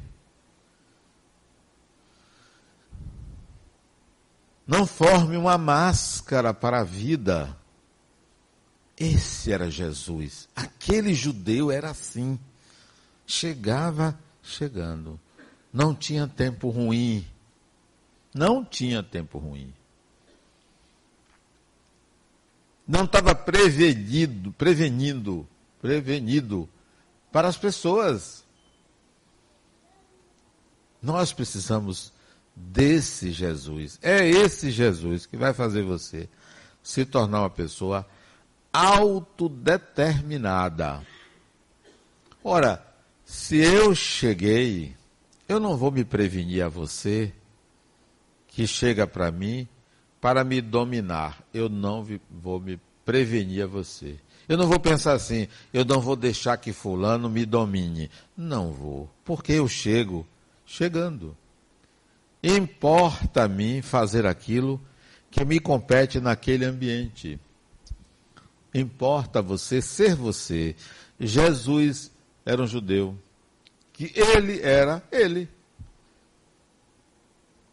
[4.66, 7.56] Não forme uma máscara para a vida.
[8.96, 10.48] Esse era Jesus.
[10.56, 12.38] Aquele judeu era assim.
[13.24, 15.20] Chegava chegando.
[15.76, 17.24] Não tinha tempo ruim.
[18.32, 19.74] Não tinha tempo ruim.
[22.88, 25.46] Não estava prevenido, prevenindo,
[25.82, 26.66] prevenido
[27.30, 28.42] para as pessoas.
[31.02, 32.10] Nós precisamos
[32.54, 33.98] desse Jesus.
[34.00, 36.26] É esse Jesus que vai fazer você
[36.82, 38.08] se tornar uma pessoa
[38.72, 41.06] autodeterminada.
[42.42, 42.82] Ora,
[43.26, 44.96] se eu cheguei,
[45.48, 47.32] eu não vou me prevenir a você
[48.48, 49.68] que chega para mim
[50.20, 51.40] para me dominar.
[51.52, 54.16] Eu não vou me prevenir a você.
[54.48, 58.10] Eu não vou pensar assim, eu não vou deixar que fulano me domine.
[58.36, 60.26] Não vou, porque eu chego
[60.64, 61.36] chegando.
[62.42, 64.80] Importa a mim fazer aquilo
[65.30, 67.38] que me compete naquele ambiente.
[68.72, 70.76] Importa você ser você.
[71.18, 72.10] Jesus
[72.44, 73.16] era um judeu.
[73.96, 75.48] Que ele era ele.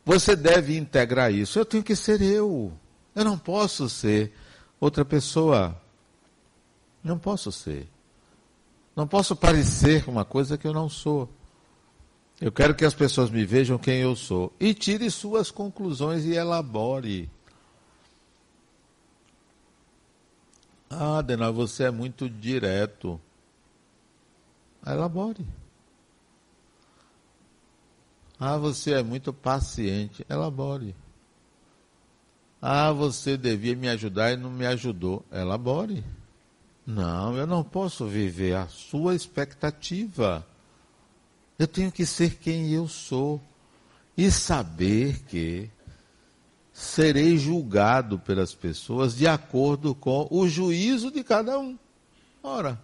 [0.06, 1.60] Você deve integrar isso.
[1.60, 2.72] Eu tenho que ser eu.
[3.14, 4.34] Eu não posso ser
[4.80, 5.80] outra pessoa.
[7.04, 7.90] Não posso ser.
[8.96, 11.30] Não posso parecer uma coisa que eu não sou.
[12.40, 14.54] Eu quero que as pessoas me vejam quem eu sou.
[14.58, 17.30] E tire suas conclusões e elabore.
[20.90, 23.20] Ah, Denal, você é muito direto.
[24.86, 25.46] Elabore.
[28.40, 30.26] Ah, você é muito paciente.
[30.30, 30.96] Elabore.
[32.62, 35.26] Ah, você devia me ajudar e não me ajudou.
[35.32, 36.04] Elabore.
[36.86, 40.46] Não, eu não posso viver a sua expectativa.
[41.58, 43.40] Eu tenho que ser quem eu sou
[44.18, 45.70] e saber que
[46.74, 51.78] serei julgado pelas pessoas de acordo com o juízo de cada um.
[52.42, 52.82] Ora,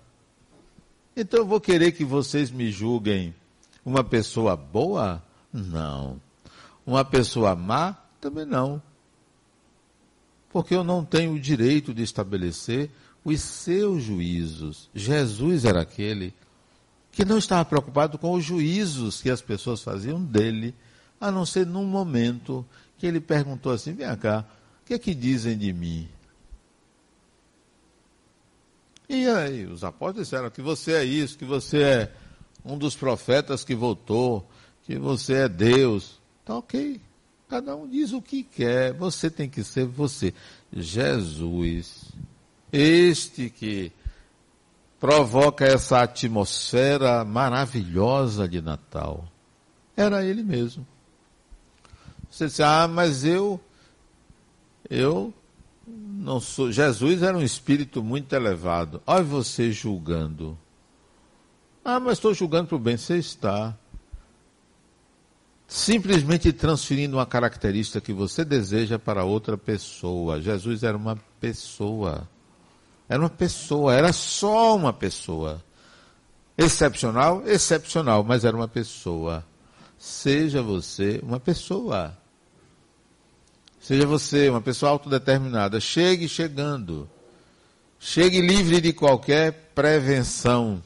[1.16, 3.34] então eu vou querer que vocês me julguem
[3.84, 5.22] uma pessoa boa?
[5.52, 6.22] Não.
[6.86, 7.98] Uma pessoa má?
[8.20, 8.82] Também não.
[10.50, 12.90] Porque eu não tenho o direito de estabelecer
[13.24, 14.90] os seus juízos.
[14.94, 16.34] Jesus era aquele
[17.12, 20.74] que não estava preocupado com os juízos que as pessoas faziam dele,
[21.20, 22.66] a não ser num momento
[22.98, 24.46] que ele perguntou assim: vem cá,
[24.82, 26.08] o que é que dizem de mim?
[29.08, 32.14] E aí, os apóstolos disseram que você é isso, que você é
[32.64, 34.48] um dos profetas que voltou,
[34.90, 36.20] que você é Deus.
[36.44, 37.00] Tá ok.
[37.48, 38.92] Cada um diz o que quer.
[38.94, 40.34] Você tem que ser você.
[40.74, 42.06] Jesus,
[42.74, 43.92] este que
[45.00, 49.28] provoca essa atmosfera maravilhosa de Natal.
[49.96, 50.88] Era ele mesmo.
[52.28, 53.62] Você disse, ah, mas eu,
[54.90, 55.32] eu
[55.86, 56.72] não sou.
[56.72, 59.04] Jesus era um espírito muito elevado.
[59.06, 60.58] Olha você julgando.
[61.86, 62.98] Ah, mas estou julgando para o bem.
[62.98, 63.78] Você está
[65.70, 70.42] simplesmente transferindo uma característica que você deseja para outra pessoa.
[70.42, 72.28] Jesus era uma pessoa.
[73.08, 75.64] Era uma pessoa, era só uma pessoa.
[76.58, 79.46] Excepcional, excepcional, mas era uma pessoa.
[79.98, 82.18] Seja você uma pessoa.
[83.80, 85.80] Seja você uma pessoa autodeterminada.
[85.80, 87.08] Chegue chegando.
[88.00, 90.82] Chegue livre de qualquer prevenção.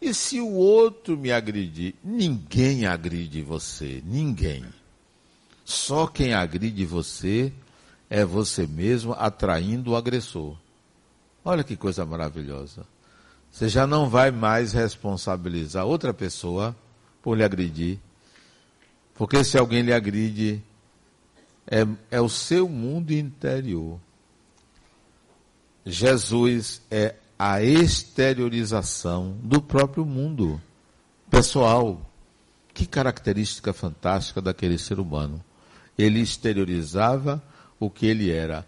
[0.00, 1.94] E se o outro me agredir?
[2.02, 4.02] Ninguém agride você.
[4.04, 4.64] Ninguém.
[5.64, 7.52] Só quem agride você
[8.08, 10.56] é você mesmo atraindo o agressor.
[11.44, 12.86] Olha que coisa maravilhosa.
[13.50, 16.74] Você já não vai mais responsabilizar outra pessoa
[17.22, 17.98] por lhe agredir.
[19.14, 20.62] Porque se alguém lhe agride,
[21.66, 24.00] é, é o seu mundo interior.
[25.84, 30.60] Jesus é a exteriorização do próprio mundo
[31.30, 32.06] pessoal.
[32.74, 35.42] Que característica fantástica daquele ser humano.
[35.96, 37.42] Ele exteriorizava
[37.78, 38.66] o que ele era.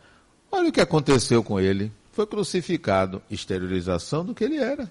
[0.50, 1.92] Olha o que aconteceu com ele.
[2.12, 4.90] Foi crucificado, exteriorização do que ele era.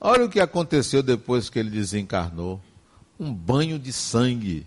[0.00, 2.60] Olha o que aconteceu depois que ele desencarnou.
[3.18, 4.66] Um banho de sangue.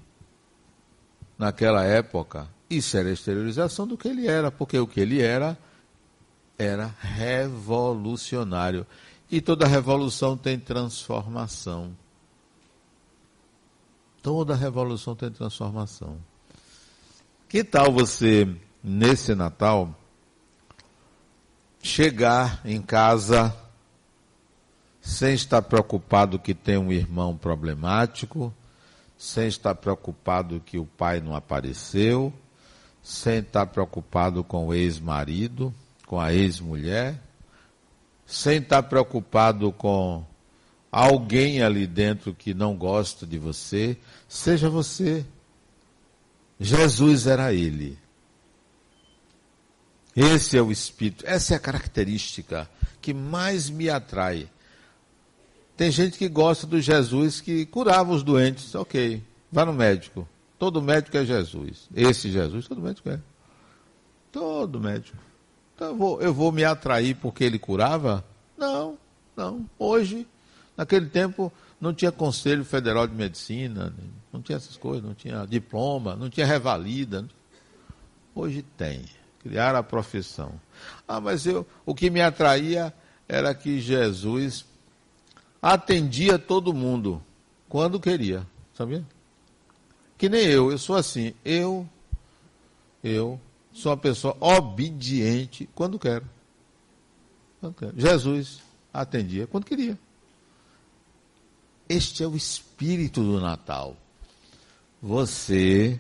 [1.37, 5.57] Naquela época, isso era exteriorização do que ele era, porque o que ele era
[6.61, 8.85] era revolucionário.
[9.29, 11.95] E toda revolução tem transformação.
[14.21, 16.17] Toda revolução tem transformação.
[17.49, 18.47] Que tal você,
[18.83, 19.95] nesse Natal,
[21.81, 23.55] chegar em casa
[25.01, 28.53] sem estar preocupado que tem um irmão problemático,
[29.17, 32.31] sem estar preocupado que o pai não apareceu,
[33.01, 35.73] sem estar preocupado com o ex-marido,
[36.11, 37.17] com a ex-mulher,
[38.25, 40.25] sem estar preocupado com
[40.91, 43.95] alguém ali dentro que não gosta de você,
[44.27, 45.25] seja você.
[46.59, 47.97] Jesus era ele.
[50.13, 52.69] Esse é o espírito, essa é a característica
[53.01, 54.49] que mais me atrai.
[55.77, 60.27] Tem gente que gosta do Jesus que curava os doentes, ok, vá no médico.
[60.59, 61.87] Todo médico é Jesus.
[61.95, 63.19] Esse Jesus, todo médico é.
[64.29, 65.30] Todo médico.
[65.81, 68.23] Então eu vou, eu vou me atrair porque ele curava?
[68.55, 68.99] Não,
[69.35, 69.67] não.
[69.79, 70.27] Hoje,
[70.77, 73.91] naquele tempo, não tinha Conselho Federal de Medicina,
[74.31, 77.27] não tinha essas coisas, não tinha diploma, não tinha revalida.
[78.35, 79.05] Hoje tem.
[79.39, 80.53] Criaram a profissão.
[81.07, 82.93] Ah, mas eu, o que me atraía
[83.27, 84.63] era que Jesus
[85.59, 87.19] atendia todo mundo
[87.67, 89.03] quando queria, sabia?
[90.15, 91.89] Que nem eu, eu sou assim, eu
[93.03, 93.39] eu
[93.73, 96.27] sou uma pessoa obediente quando quero.
[97.59, 97.99] Quando quero.
[97.99, 98.61] Jesus
[98.93, 99.97] atendia quando queria.
[101.87, 103.97] Este é o espírito do Natal.
[105.01, 105.99] Você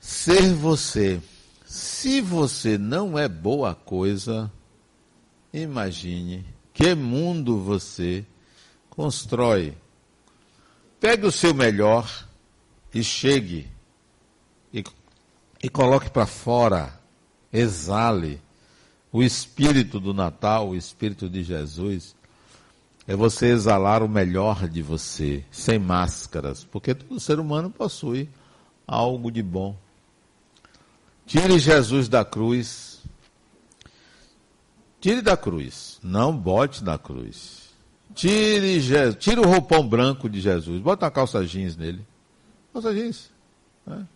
[0.00, 1.20] ser você
[1.64, 4.50] Se você não é boa coisa,
[5.52, 8.24] imagine que mundo você
[8.88, 9.76] constrói.
[10.98, 12.26] Pegue o seu melhor
[12.94, 13.70] e chegue
[15.62, 16.98] e coloque para fora,
[17.52, 18.40] exale
[19.12, 22.14] o espírito do Natal, o espírito de Jesus.
[23.06, 28.28] É você exalar o melhor de você, sem máscaras, porque todo ser humano possui
[28.86, 29.76] algo de bom.
[31.26, 33.02] Tire Jesus da cruz.
[35.00, 35.98] Tire da cruz.
[36.02, 37.68] Não bote na cruz.
[38.14, 40.80] Tire, Jesus, tire o roupão branco de Jesus.
[40.80, 42.04] Bota uma calça jeans nele.
[42.72, 43.30] Calça jeans.
[43.86, 44.06] Né?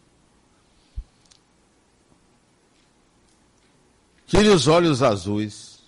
[4.32, 5.78] Tire os olhos azuis.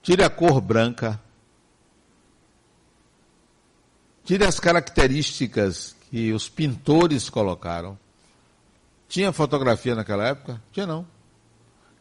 [0.00, 1.20] Tire a cor branca.
[4.24, 7.98] Tire as características que os pintores colocaram.
[9.08, 10.62] Tinha fotografia naquela época?
[10.70, 11.04] Tinha não.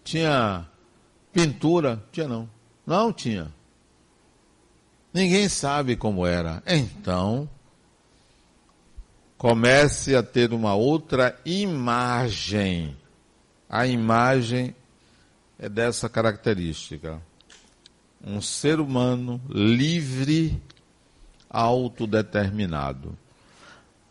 [0.04, 0.70] Tinha
[1.32, 2.04] pintura?
[2.12, 2.48] Tinha não.
[2.86, 3.52] Não tinha.
[5.12, 6.62] Ninguém sabe como era.
[6.68, 7.50] Então,
[9.40, 12.96] comece a ter uma outra imagem.
[13.74, 14.76] A imagem
[15.58, 17.20] é dessa característica.
[18.24, 20.62] Um ser humano livre,
[21.50, 23.18] autodeterminado,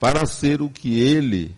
[0.00, 1.54] para ser o que ele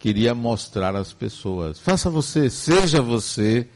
[0.00, 1.78] queria mostrar às pessoas.
[1.78, 3.68] Faça você, seja você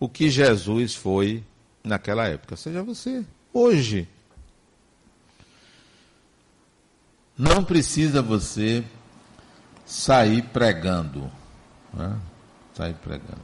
[0.00, 1.44] o que Jesus foi
[1.84, 2.56] naquela época.
[2.56, 4.08] Seja você hoje.
[7.36, 8.82] Não precisa você
[9.84, 11.30] sair pregando.
[11.92, 12.18] Né?
[12.76, 13.40] Sair pregando.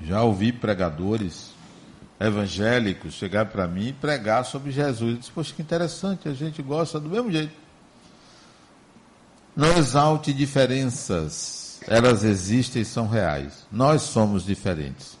[0.00, 1.50] Já ouvi pregadores
[2.20, 5.10] evangélicos chegar para mim e pregar sobre Jesus.
[5.10, 7.52] Eu disse, poxa, que interessante, a gente gosta do mesmo jeito.
[9.56, 11.80] Não exalte diferenças.
[11.88, 13.66] Elas existem e são reais.
[13.72, 15.18] Nós somos diferentes.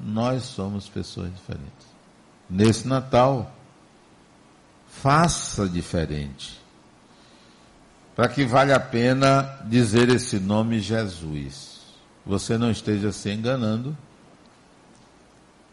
[0.00, 1.86] Nós somos pessoas diferentes.
[2.50, 3.54] Nesse Natal,
[4.88, 6.55] faça diferente.
[8.16, 11.82] Para que vale a pena dizer esse nome Jesus.
[12.24, 13.94] Você não esteja se enganando,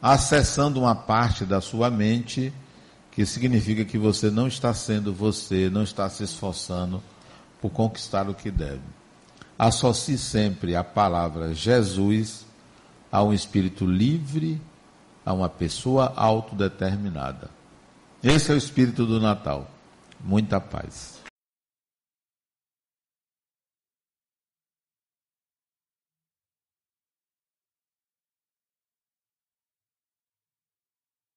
[0.02, 2.54] acessando uma parte da sua mente
[3.12, 7.02] que significa que você não está sendo você, não está se esforçando
[7.62, 8.82] por conquistar o que deve.
[9.58, 12.46] Associe sempre a palavra Jesus
[13.10, 14.60] a um espírito livre,
[15.26, 17.50] a uma pessoa autodeterminada.
[18.22, 19.72] Esse é o espírito do Natal.
[20.20, 21.13] Muita paz.